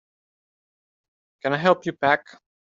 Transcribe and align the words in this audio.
Can 1.43 1.53
I 1.53 1.57
help 1.57 1.85
you 1.85 1.93
pack? 1.93 2.25